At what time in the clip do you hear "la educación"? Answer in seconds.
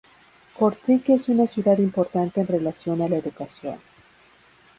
3.07-3.77